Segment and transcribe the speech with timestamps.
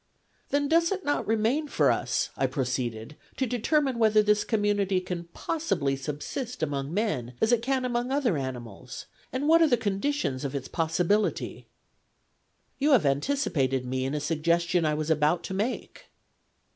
[0.49, 5.25] 'Then does it not remain for us,' I proceeded,' to determine whether this community can
[5.25, 10.43] possibly subsist among men as it can among other animals, and what are the conditions
[10.43, 11.67] of its possibility?''
[12.79, 16.07] You have anticipated me in a suggestion I was about to make.'